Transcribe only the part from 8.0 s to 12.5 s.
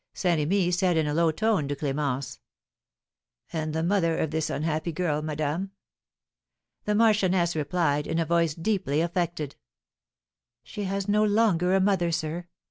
in a voice deeply affected: "She has no longer a mother, sir.